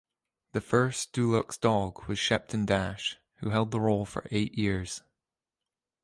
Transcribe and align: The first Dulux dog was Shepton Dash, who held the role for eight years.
The 0.53 0.61
first 0.61 1.13
Dulux 1.13 1.59
dog 1.59 2.07
was 2.07 2.17
Shepton 2.17 2.65
Dash, 2.65 3.19
who 3.35 3.51
held 3.51 3.69
the 3.69 3.79
role 3.79 4.03
for 4.03 4.25
eight 4.31 4.55
years. 4.57 5.03